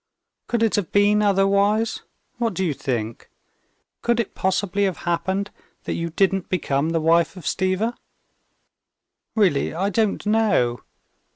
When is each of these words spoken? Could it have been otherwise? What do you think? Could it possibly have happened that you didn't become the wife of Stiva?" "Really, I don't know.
Could 0.47 0.63
it 0.63 0.73
have 0.77 0.91
been 0.91 1.21
otherwise? 1.21 2.01
What 2.39 2.55
do 2.55 2.65
you 2.65 2.73
think? 2.73 3.29
Could 4.01 4.19
it 4.19 4.33
possibly 4.33 4.85
have 4.85 4.97
happened 5.05 5.51
that 5.83 5.93
you 5.93 6.09
didn't 6.09 6.49
become 6.49 6.89
the 6.89 6.99
wife 6.99 7.37
of 7.37 7.43
Stiva?" 7.45 7.93
"Really, 9.35 9.75
I 9.75 9.91
don't 9.91 10.25
know. 10.25 10.81